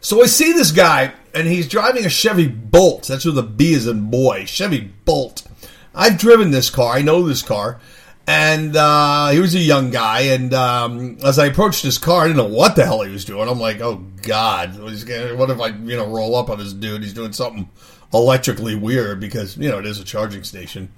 So 0.00 0.22
I 0.22 0.26
see 0.26 0.52
this 0.52 0.70
guy, 0.70 1.12
and 1.34 1.48
he's 1.48 1.68
driving 1.68 2.06
a 2.06 2.08
Chevy 2.08 2.46
Bolt. 2.46 3.08
That's 3.08 3.24
where 3.24 3.34
the 3.34 3.42
B 3.42 3.72
is 3.72 3.86
in 3.86 4.10
boy. 4.10 4.44
Chevy 4.44 4.92
Bolt. 5.04 5.46
I've 5.94 6.18
driven 6.18 6.50
this 6.50 6.70
car. 6.70 6.94
I 6.94 7.02
know 7.02 7.26
this 7.26 7.42
car. 7.42 7.80
And 8.26 8.76
uh, 8.76 9.30
he 9.30 9.40
was 9.40 9.54
a 9.54 9.58
young 9.58 9.90
guy. 9.90 10.20
And 10.20 10.54
um, 10.54 11.18
as 11.24 11.38
I 11.38 11.46
approached 11.46 11.82
his 11.82 11.98
car, 11.98 12.22
I 12.22 12.28
didn't 12.28 12.36
know 12.36 12.56
what 12.56 12.76
the 12.76 12.84
hell 12.84 13.02
he 13.02 13.10
was 13.10 13.24
doing. 13.24 13.48
I'm 13.48 13.58
like, 13.58 13.80
oh, 13.80 13.96
God. 14.22 14.78
What 14.78 15.50
if 15.50 15.60
I, 15.60 15.68
you 15.68 15.96
know, 15.96 16.06
roll 16.06 16.36
up 16.36 16.50
on 16.50 16.58
this 16.58 16.74
dude? 16.74 17.02
He's 17.02 17.14
doing 17.14 17.32
something 17.32 17.68
electrically 18.12 18.74
weird 18.74 19.20
because, 19.20 19.56
you 19.56 19.68
know, 19.68 19.78
it 19.78 19.86
is 19.86 20.00
a 20.00 20.04
charging 20.04 20.44
station. 20.44 20.90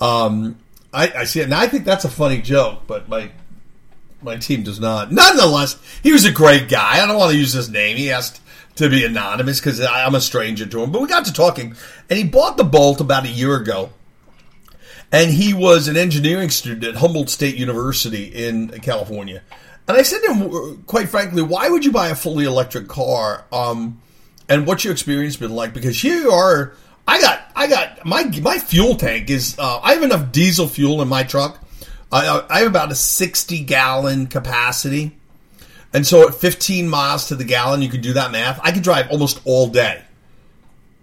Um, 0.00 0.58
I, 0.92 1.12
I 1.18 1.24
see 1.24 1.40
it. 1.40 1.44
And 1.44 1.54
I 1.54 1.66
think 1.66 1.84
that's 1.84 2.04
a 2.04 2.10
funny 2.10 2.40
joke, 2.42 2.82
but 2.86 3.08
my 3.08 3.30
my 4.22 4.36
team 4.36 4.62
does 4.62 4.78
not. 4.78 5.10
Nonetheless, 5.10 5.78
he 6.02 6.12
was 6.12 6.24
a 6.24 6.30
great 6.30 6.68
guy. 6.68 7.02
I 7.02 7.06
don't 7.06 7.18
want 7.18 7.32
to 7.32 7.38
use 7.38 7.52
his 7.52 7.68
name. 7.68 7.96
He 7.96 8.10
asked 8.12 8.40
to 8.76 8.88
be 8.88 9.04
anonymous 9.04 9.60
because 9.60 9.80
I'm 9.80 10.14
a 10.14 10.20
stranger 10.20 10.66
to 10.66 10.82
him. 10.82 10.92
But 10.92 11.02
we 11.02 11.08
got 11.08 11.24
to 11.26 11.32
talking, 11.32 11.74
and 12.08 12.18
he 12.18 12.24
bought 12.24 12.56
the 12.56 12.64
Bolt 12.64 13.00
about 13.00 13.24
a 13.24 13.28
year 13.28 13.56
ago. 13.56 13.90
And 15.10 15.30
he 15.30 15.52
was 15.52 15.88
an 15.88 15.96
engineering 15.96 16.48
student 16.48 16.84
at 16.84 16.94
Humboldt 16.94 17.28
State 17.28 17.56
University 17.56 18.24
in 18.24 18.68
California. 18.80 19.42
And 19.86 19.96
I 19.96 20.02
said 20.02 20.20
to 20.20 20.34
him, 20.34 20.84
quite 20.84 21.10
frankly, 21.10 21.42
why 21.42 21.68
would 21.68 21.84
you 21.84 21.92
buy 21.92 22.08
a 22.08 22.14
fully 22.14 22.46
electric 22.46 22.88
car? 22.88 23.44
Um, 23.52 24.00
and 24.52 24.66
what's 24.66 24.84
your 24.84 24.92
experience 24.92 25.36
been 25.36 25.54
like? 25.54 25.72
Because 25.72 26.00
here 26.00 26.20
you 26.20 26.30
are. 26.30 26.74
I 27.06 27.20
got, 27.20 27.40
I 27.56 27.66
got 27.66 28.04
my 28.04 28.24
my 28.40 28.58
fuel 28.58 28.96
tank 28.96 29.30
is. 29.30 29.58
Uh, 29.58 29.80
I 29.82 29.94
have 29.94 30.02
enough 30.02 30.30
diesel 30.32 30.68
fuel 30.68 31.02
in 31.02 31.08
my 31.08 31.22
truck. 31.22 31.58
I, 32.10 32.44
I 32.48 32.58
have 32.60 32.68
about 32.68 32.92
a 32.92 32.94
sixty 32.94 33.60
gallon 33.60 34.26
capacity. 34.26 35.16
And 35.94 36.06
so 36.06 36.26
at 36.26 36.34
15 36.34 36.88
miles 36.88 37.28
to 37.28 37.34
the 37.34 37.44
gallon, 37.44 37.82
you 37.82 37.90
can 37.90 38.00
do 38.00 38.14
that 38.14 38.32
math. 38.32 38.58
I 38.62 38.72
could 38.72 38.82
drive 38.82 39.10
almost 39.10 39.42
all 39.44 39.68
day 39.68 40.02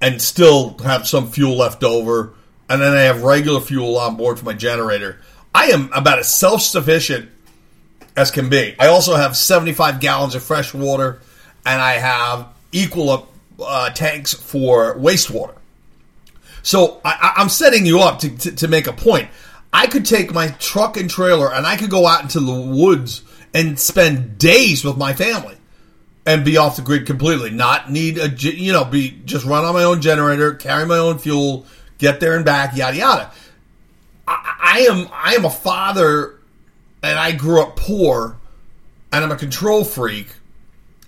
and 0.01 0.21
still 0.21 0.77
have 0.79 1.07
some 1.07 1.29
fuel 1.29 1.57
left 1.57 1.83
over. 1.83 2.33
And 2.69 2.81
then 2.81 2.95
I 2.95 3.01
have 3.01 3.23
regular 3.23 3.61
fuel 3.61 3.97
on 3.97 4.15
board 4.15 4.39
for 4.39 4.45
my 4.45 4.53
generator. 4.53 5.19
I 5.53 5.67
am 5.67 5.91
about 5.93 6.19
as 6.19 6.33
self 6.33 6.61
sufficient 6.61 7.29
as 8.15 8.31
can 8.31 8.49
be. 8.49 8.75
I 8.79 8.87
also 8.87 9.15
have 9.15 9.35
75 9.35 9.99
gallons 9.99 10.35
of 10.35 10.43
fresh 10.43 10.73
water 10.73 11.19
and 11.65 11.81
I 11.81 11.93
have 11.93 12.47
equal 12.71 13.27
uh, 13.61 13.89
tanks 13.91 14.33
for 14.33 14.95
wastewater. 14.95 15.55
So 16.61 17.01
I, 17.05 17.33
am 17.37 17.49
setting 17.49 17.85
you 17.85 17.99
up 17.99 18.19
to, 18.19 18.37
to, 18.37 18.51
to 18.55 18.67
make 18.67 18.87
a 18.87 18.93
point. 18.93 19.29
I 19.71 19.87
could 19.87 20.05
take 20.05 20.33
my 20.33 20.49
truck 20.59 20.97
and 20.97 21.09
trailer 21.09 21.53
and 21.53 21.65
I 21.65 21.77
could 21.77 21.89
go 21.89 22.07
out 22.07 22.21
into 22.21 22.39
the 22.39 22.59
woods 22.59 23.23
and 23.53 23.79
spend 23.79 24.37
days 24.37 24.83
with 24.83 24.97
my 24.97 25.13
family 25.13 25.55
and 26.25 26.45
be 26.45 26.57
off 26.57 26.75
the 26.75 26.81
grid 26.81 27.05
completely. 27.05 27.49
Not 27.49 27.91
need 27.91 28.17
a 28.17 28.29
you 28.29 28.71
know 28.71 28.85
be 28.85 29.19
just 29.25 29.45
run 29.45 29.65
on 29.65 29.73
my 29.73 29.83
own 29.83 30.01
generator, 30.01 30.53
carry 30.53 30.85
my 30.85 30.97
own 30.97 31.17
fuel, 31.17 31.65
get 31.97 32.19
there 32.19 32.35
and 32.35 32.45
back, 32.45 32.75
yada 32.75 32.97
yada. 32.97 33.31
I, 34.27 34.55
I 34.61 34.79
am 34.81 35.09
I 35.11 35.35
am 35.35 35.45
a 35.45 35.49
father, 35.49 36.39
and 37.01 37.17
I 37.17 37.31
grew 37.31 37.61
up 37.61 37.75
poor, 37.75 38.37
and 39.11 39.23
I'm 39.23 39.31
a 39.31 39.37
control 39.37 39.83
freak, 39.83 40.27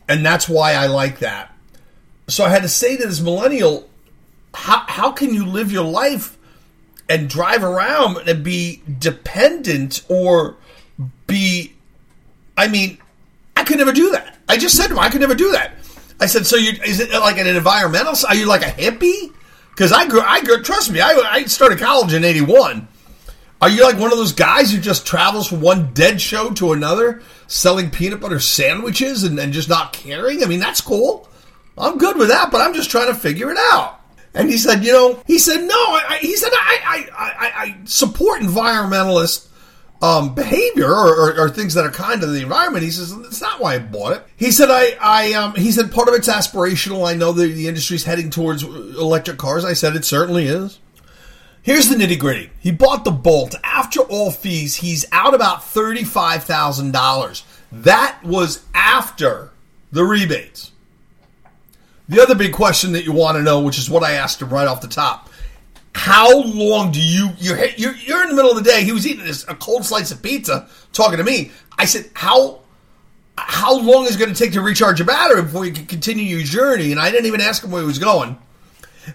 and 0.08 0.26
that's 0.26 0.50
why 0.50 0.74
I 0.74 0.88
like 0.88 1.20
that. 1.20 1.51
So 2.32 2.46
I 2.46 2.50
had 2.50 2.62
to 2.62 2.70
say 2.70 2.96
to 2.96 3.08
this 3.08 3.20
millennial, 3.20 3.90
how 4.54 4.86
how 4.88 5.12
can 5.12 5.34
you 5.34 5.46
live 5.46 5.72
your 5.72 5.84
life 5.84 6.38
and 7.10 7.30
drive 7.30 7.64
around 7.64 8.18
and 8.28 8.44
be 8.44 8.82
dependent 9.00 10.04
or 10.08 10.56
be 11.28 11.74
I 12.58 12.68
mean, 12.68 13.00
I 13.56 13.64
could 13.64 13.78
never 13.78 13.92
do 13.92 14.12
that. 14.12 14.38
I 14.48 14.58
just 14.58 14.78
said 14.78 14.88
to 14.88 14.94
him, 14.94 15.00
I 15.00 15.10
could 15.10 15.22
never 15.22 15.36
do 15.36 15.52
that. 15.52 15.74
I 16.20 16.28
said, 16.28 16.46
so 16.46 16.56
you 16.56 16.72
is 16.86 17.00
it 17.00 17.12
like 17.12 17.38
an 17.38 17.48
environmental? 17.48 18.14
Are 18.28 18.36
you 18.36 18.46
like 18.46 18.62
a 18.62 18.66
hippie? 18.66 19.34
Because 19.72 19.92
I 19.92 20.08
grew, 20.08 20.22
I 20.22 20.42
grew. 20.42 20.62
Trust 20.62 20.92
me, 20.92 21.02
I, 21.02 21.12
I 21.12 21.44
started 21.46 21.80
college 21.80 22.14
in 22.14 22.24
'81. 22.24 22.88
Are 23.62 23.70
you 23.70 23.84
like 23.84 23.98
one 23.98 24.12
of 24.12 24.18
those 24.18 24.34
guys 24.34 24.72
who 24.72 24.80
just 24.80 25.06
travels 25.06 25.48
from 25.48 25.62
one 25.62 25.94
dead 25.94 26.20
show 26.22 26.50
to 26.52 26.72
another, 26.72 27.22
selling 27.48 27.92
peanut 27.92 28.20
butter 28.20 28.40
sandwiches 28.40 29.24
and, 29.24 29.38
and 29.40 29.54
just 29.54 29.70
not 29.70 29.94
caring? 29.94 30.44
I 30.44 30.48
mean, 30.48 30.60
that's 30.60 30.82
cool. 30.82 31.28
I'm 31.82 31.98
good 31.98 32.18
with 32.18 32.30
that, 32.30 32.52
but 32.52 32.62
I'm 32.62 32.74
just 32.74 32.92
trying 32.92 33.08
to 33.08 33.16
figure 33.16 33.52
it 33.52 33.58
out. 33.58 34.00
And 34.34 34.50
he 34.50 34.58
said, 34.58 34.86
you 34.86 34.94
know, 34.94 35.22
he 35.28 35.40
said, 35.40 35.62
no, 35.62 35.76
I, 35.76 36.20
he 36.22 36.36
said, 36.38 36.52
I, 36.54 36.80
I, 36.86 37.10
I, 37.18 37.64
I 37.64 37.78
support 37.84 38.42
environmentalist 38.42 39.50
um, 40.02 40.34
behavior 40.34 40.90
or, 40.90 41.10
or, 41.10 41.40
or, 41.40 41.50
things 41.50 41.76
that 41.76 41.86
are 41.86 41.92
kind 41.92 42.22
to 42.22 42.28
the 42.28 42.42
environment. 42.42 42.84
He 42.84 42.90
says 42.90 43.16
that's 43.22 43.42
not 43.42 43.60
why 43.60 43.76
I 43.76 43.80
bought 43.80 44.14
it. 44.14 44.24
He 44.36 44.52
said 44.52 44.70
I, 44.72 44.98
I 45.00 45.34
um, 45.34 45.54
he 45.54 45.72
said 45.72 45.92
part 45.92 46.08
of 46.08 46.16
it's 46.16 46.28
aspirational. 46.28 47.08
I 47.08 47.14
know 47.14 47.32
the, 47.32 47.48
the 47.48 47.68
industry's 47.68 48.04
heading 48.04 48.32
towards 48.32 48.64
electric 48.64 49.38
cars. 49.38 49.64
I 49.64 49.74
said 49.74 49.96
it 49.96 50.04
certainly 50.04 50.46
is. 50.46 50.80
Here's 51.62 51.88
the 51.88 51.96
nitty 51.96 52.18
gritty. 52.18 52.50
He 52.60 52.72
bought 52.72 53.06
the 53.06 53.12
Bolt. 53.12 53.54
After 53.64 54.00
all 54.02 54.32
fees, 54.32 54.78
he's 54.78 55.06
out 55.12 55.36
about 55.36 55.64
thirty 55.64 56.04
five 56.04 56.44
thousand 56.46 56.94
dollars. 56.94 57.44
That 57.72 58.24
was 58.24 58.66
after 58.74 59.52
the 59.92 60.04
rebates. 60.04 60.71
The 62.12 62.22
other 62.22 62.36
big 62.36 62.54
question 62.54 62.92
that 62.92 63.06
you 63.06 63.14
want 63.14 63.38
to 63.38 63.42
know, 63.42 63.62
which 63.62 63.80
is 63.80 63.90
what 63.90 64.04
I 64.04 64.14
asked 64.14 64.42
him 64.42 64.50
right 64.50 64.68
off 64.68 64.82
the 64.82 64.88
top 64.88 65.30
how 65.94 66.42
long 66.44 66.92
do 66.92 67.02
you 67.02 67.30
you're, 67.38 67.66
you're 67.76 67.96
you're 67.96 68.24
in 68.24 68.30
the 68.30 68.36
middle 68.36 68.52
of 68.52 68.58
the 68.58 68.64
day 68.64 68.84
he 68.84 68.92
was 68.92 69.06
eating 69.06 69.26
this, 69.26 69.46
a 69.48 69.56
cold 69.56 69.86
slice 69.86 70.12
of 70.12 70.22
pizza 70.22 70.70
talking 70.94 71.18
to 71.18 71.24
me. 71.24 71.52
I 71.78 71.86
said 71.86 72.10
how 72.14 72.62
how 73.38 73.78
long 73.78 74.06
is 74.06 74.16
it 74.16 74.20
going 74.20 74.34
to 74.34 74.38
take 74.38 74.54
to 74.54 74.62
recharge 74.62 75.00
your 75.00 75.06
battery 75.06 75.42
before 75.42 75.66
you 75.66 75.74
can 75.74 75.86
continue 75.86 76.24
your 76.24 76.46
journey? 76.46 76.92
And 76.92 77.00
i 77.00 77.12
didn't 77.12 77.26
even 77.26 77.42
ask 77.42 77.64
him 77.64 77.72
where 77.72 77.82
he 77.82 77.88
was 77.88 78.00
going. 78.00 78.38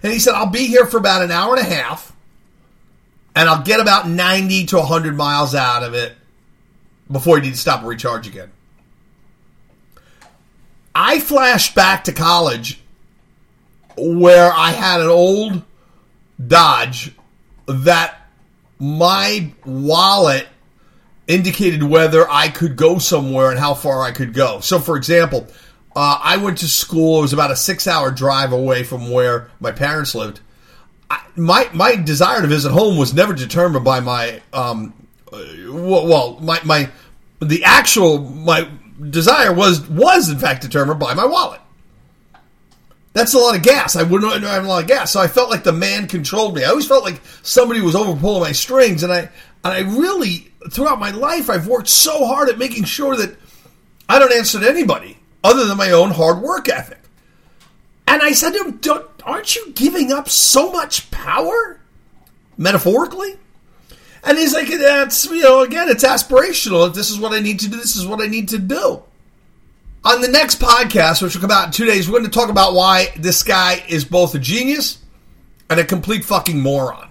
And 0.03 0.13
he 0.13 0.19
said 0.19 0.33
i'll 0.33 0.49
be 0.49 0.67
here 0.67 0.85
for 0.85 0.97
about 0.97 1.23
an 1.23 1.31
hour 1.31 1.55
and 1.55 1.65
a 1.65 1.69
half 1.69 2.15
and 3.35 3.49
i'll 3.49 3.63
get 3.63 3.79
about 3.79 4.07
90 4.07 4.67
to 4.67 4.77
100 4.77 5.15
miles 5.15 5.55
out 5.55 5.83
of 5.83 5.93
it 5.93 6.15
before 7.11 7.37
you 7.37 7.43
need 7.43 7.53
to 7.53 7.57
stop 7.57 7.79
and 7.79 7.89
recharge 7.89 8.27
again. 8.27 8.51
I 10.93 11.19
flashed 11.19 11.73
back 11.73 12.03
to 12.05 12.11
college 12.11 12.81
where 13.97 14.51
i 14.53 14.71
had 14.71 15.01
an 15.01 15.07
old 15.07 15.61
Dodge 16.45 17.11
that 17.65 18.15
my 18.79 19.51
wallet 19.65 20.47
indicated 21.25 21.83
whether 21.83 22.29
I 22.29 22.47
could 22.49 22.75
go 22.75 22.99
somewhere 22.99 23.49
and 23.49 23.59
how 23.59 23.73
far 23.73 24.03
I 24.03 24.11
could 24.11 24.33
go. 24.33 24.59
So, 24.59 24.79
for 24.79 24.95
example, 24.95 25.47
uh, 25.95 26.19
I 26.21 26.37
went 26.37 26.59
to 26.59 26.67
school. 26.67 27.19
It 27.19 27.21
was 27.23 27.33
about 27.33 27.51
a 27.51 27.55
six-hour 27.55 28.11
drive 28.11 28.53
away 28.53 28.83
from 28.83 29.11
where 29.11 29.49
my 29.59 29.71
parents 29.71 30.13
lived. 30.13 30.39
I, 31.09 31.21
my 31.35 31.69
my 31.73 31.95
desire 31.95 32.41
to 32.41 32.47
visit 32.47 32.71
home 32.71 32.97
was 32.97 33.13
never 33.13 33.33
determined 33.33 33.83
by 33.83 33.99
my 33.99 34.41
um, 34.53 34.93
uh, 35.33 35.43
well, 35.69 36.37
my 36.41 36.59
my 36.63 36.89
the 37.41 37.63
actual 37.63 38.19
my 38.19 38.69
desire 39.09 39.53
was 39.53 39.87
was 39.89 40.29
in 40.29 40.37
fact 40.37 40.61
determined 40.61 40.99
by 40.99 41.13
my 41.13 41.25
wallet. 41.25 41.61
That's 43.17 43.33
a 43.33 43.39
lot 43.39 43.55
of 43.55 43.63
gas. 43.63 43.95
I 43.95 44.03
wouldn't 44.03 44.43
have 44.43 44.63
a 44.63 44.67
lot 44.67 44.83
of 44.83 44.87
gas. 44.87 45.11
So 45.11 45.19
I 45.19 45.27
felt 45.27 45.49
like 45.49 45.63
the 45.63 45.73
man 45.73 46.07
controlled 46.07 46.53
me. 46.53 46.63
I 46.63 46.67
always 46.69 46.87
felt 46.87 47.03
like 47.03 47.19
somebody 47.41 47.81
was 47.81 47.95
over 47.95 48.15
pulling 48.15 48.43
my 48.43 48.51
strings. 48.51 49.01
And 49.01 49.11
I, 49.11 49.21
and 49.21 49.29
I 49.63 49.79
really, 49.79 50.51
throughout 50.69 50.99
my 50.99 51.09
life, 51.09 51.49
I've 51.49 51.65
worked 51.65 51.87
so 51.87 52.27
hard 52.27 52.47
at 52.47 52.59
making 52.59 52.83
sure 52.83 53.15
that 53.15 53.35
I 54.07 54.19
don't 54.19 54.31
answer 54.31 54.59
to 54.59 54.69
anybody 54.69 55.17
other 55.43 55.65
than 55.65 55.77
my 55.77 55.93
own 55.93 56.11
hard 56.11 56.43
work 56.43 56.69
ethic. 56.69 56.99
And 58.07 58.21
I 58.21 58.33
said 58.33 58.51
to 58.51 58.65
him, 58.65 58.79
aren't 59.23 59.55
you 59.55 59.71
giving 59.71 60.11
up 60.11 60.29
so 60.29 60.71
much 60.71 61.09
power? 61.09 61.79
Metaphorically? 62.55 63.35
And 64.23 64.37
he's 64.37 64.53
like, 64.53 64.67
that's, 64.67 65.25
you 65.25 65.41
know, 65.41 65.61
again, 65.61 65.89
it's 65.89 66.03
aspirational. 66.03 66.93
This 66.93 67.09
is 67.09 67.17
what 67.17 67.33
I 67.33 67.39
need 67.39 67.61
to 67.61 67.67
do, 67.67 67.77
this 67.77 67.95
is 67.95 68.05
what 68.05 68.21
I 68.21 68.27
need 68.27 68.49
to 68.49 68.59
do. 68.59 69.01
On 70.07 70.21
the 70.21 70.29
next 70.29 70.61
podcast, 70.61 71.21
which 71.21 71.35
will 71.35 71.41
come 71.41 71.51
out 71.51 71.65
in 71.65 71.71
two 71.73 71.83
days, 71.83 72.07
we're 72.07 72.19
going 72.19 72.31
to 72.31 72.39
talk 72.39 72.47
about 72.47 72.73
why 72.73 73.11
this 73.17 73.43
guy 73.43 73.83
is 73.89 74.05
both 74.05 74.33
a 74.35 74.39
genius 74.39 74.99
and 75.69 75.81
a 75.81 75.83
complete 75.83 76.23
fucking 76.23 76.61
moron. 76.61 77.09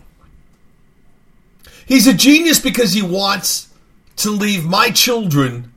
He's 1.85 2.07
a 2.07 2.15
genius 2.15 2.59
because 2.59 2.95
he 2.95 3.03
wants 3.03 3.69
to 4.17 4.31
leave 4.31 4.65
my 4.65 4.89
children 4.89 5.75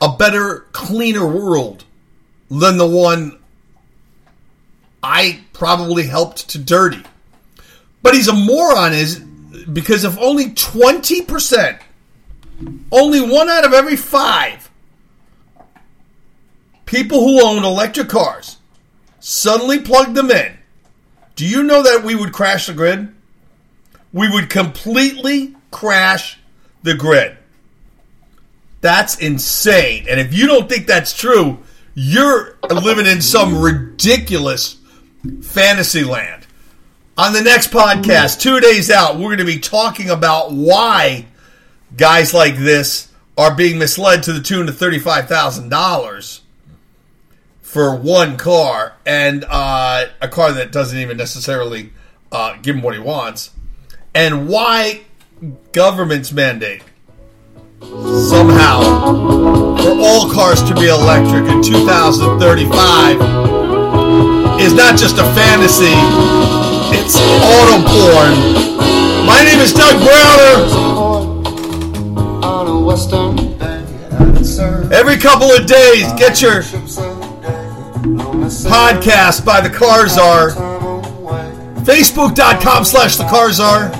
a 0.00 0.16
better, 0.16 0.66
cleaner 0.70 1.26
world 1.26 1.82
than 2.48 2.76
the 2.76 2.86
one 2.86 3.36
I 5.02 5.40
probably 5.52 6.04
helped 6.04 6.50
to 6.50 6.58
dirty. 6.58 7.02
But 8.02 8.14
he's 8.14 8.28
a 8.28 8.32
moron 8.32 8.92
is 8.92 9.18
because 9.18 10.04
if 10.04 10.16
only 10.18 10.50
20%, 10.50 11.80
only 12.92 13.20
one 13.20 13.50
out 13.50 13.64
of 13.64 13.72
every 13.72 13.96
five 13.96 14.63
people 16.94 17.20
who 17.20 17.44
own 17.44 17.64
electric 17.64 18.08
cars 18.08 18.58
suddenly 19.18 19.80
plug 19.80 20.14
them 20.14 20.30
in, 20.30 20.56
do 21.34 21.44
you 21.44 21.64
know 21.64 21.82
that 21.82 22.04
we 22.04 22.14
would 22.14 22.32
crash 22.32 22.66
the 22.66 22.72
grid? 22.72 23.12
We 24.12 24.30
would 24.30 24.48
completely 24.48 25.56
crash 25.72 26.38
the 26.84 26.94
grid. 26.94 27.36
That's 28.80 29.18
insane. 29.18 30.06
And 30.08 30.20
if 30.20 30.32
you 30.32 30.46
don't 30.46 30.68
think 30.68 30.86
that's 30.86 31.12
true, 31.12 31.58
you're 31.94 32.58
living 32.70 33.06
in 33.06 33.20
some 33.20 33.60
ridiculous 33.60 34.76
fantasy 35.42 36.04
land. 36.04 36.46
On 37.18 37.32
the 37.32 37.42
next 37.42 37.72
podcast, 37.72 38.40
two 38.40 38.60
days 38.60 38.88
out, 38.90 39.16
we're 39.16 39.34
going 39.34 39.38
to 39.38 39.44
be 39.44 39.58
talking 39.58 40.10
about 40.10 40.52
why 40.52 41.26
guys 41.96 42.32
like 42.32 42.56
this 42.56 43.10
are 43.36 43.54
being 43.54 43.78
misled 43.78 44.22
to 44.24 44.32
the 44.32 44.40
tune 44.40 44.68
of 44.68 44.76
$35,000 44.76 46.40
for 47.74 47.94
one 47.96 48.36
car 48.36 48.94
and 49.04 49.44
uh, 49.48 50.06
a 50.20 50.28
car 50.28 50.52
that 50.52 50.70
doesn't 50.70 50.96
even 50.96 51.16
necessarily 51.16 51.92
uh, 52.30 52.56
give 52.62 52.76
him 52.76 52.82
what 52.82 52.94
he 52.94 53.00
wants, 53.00 53.50
and 54.14 54.48
why 54.48 55.02
governments 55.72 56.30
mandate 56.30 56.84
somehow 57.80 58.80
for 59.76 59.90
all 59.90 60.30
cars 60.30 60.62
to 60.62 60.72
be 60.76 60.86
electric 60.86 61.50
in 61.50 61.60
2035 61.64 63.16
is 64.60 64.72
not 64.72 64.96
just 64.96 65.18
a 65.18 65.24
fantasy, 65.34 65.90
it's 66.94 67.16
auto 67.18 67.82
porn. 67.90 68.34
My 69.26 69.42
name 69.42 69.58
is 69.58 69.72
Doug 69.72 69.98
Browner. 69.98 70.94
Every 74.94 75.16
couple 75.16 75.50
of 75.50 75.66
days, 75.66 76.12
get 76.12 76.40
your 76.40 76.62
podcast 78.04 79.44
by 79.44 79.60
the 79.60 79.68
Car 79.70 80.06
Czar. 80.08 80.50
Facebook.com 81.84 82.84
slash 82.84 83.16
the 83.16 83.24
Car 83.24 83.52
Czar. 83.52 83.90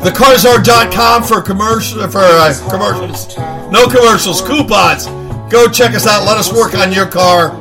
TheCarCzar.com 0.00 1.22
for 1.22 1.40
commercial 1.40 2.06
for 2.08 2.18
uh, 2.18 2.52
commercials. 2.70 3.36
No 3.72 3.86
commercials, 3.86 4.42
coupons. 4.42 5.06
Go 5.50 5.66
check 5.68 5.94
us 5.94 6.06
out. 6.06 6.26
Let 6.26 6.36
us 6.36 6.52
work 6.52 6.74
on 6.74 6.92
your 6.92 7.06
car. 7.06 7.52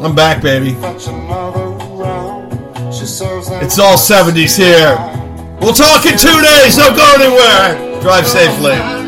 I'm 0.00 0.14
back, 0.14 0.40
baby. 0.42 0.76
It's 0.78 1.08
all 3.78 3.96
70s 3.96 4.56
here. 4.56 4.96
We'll 5.60 5.74
talk 5.74 6.06
in 6.06 6.16
two 6.16 6.40
days. 6.40 6.76
Don't 6.76 6.96
go 6.96 7.14
anywhere. 7.18 8.00
Drive 8.02 8.28
safely. 8.28 9.01